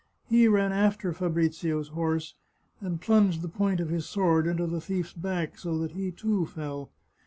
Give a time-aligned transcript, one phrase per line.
[0.25, 2.33] He ran after Fabrizio's horse,
[2.79, 6.47] and plunged the point of his sword into the thief's back, so that he, too,
[6.47, 6.89] fell.